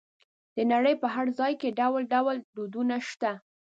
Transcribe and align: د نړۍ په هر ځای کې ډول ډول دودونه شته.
د 0.55 0.57
نړۍ 0.73 0.95
په 1.01 1.07
هر 1.15 1.27
ځای 1.39 1.53
کې 1.61 1.75
ډول 1.79 2.03
ډول 2.13 2.37
دودونه 2.55 2.95
شته. 3.09 3.31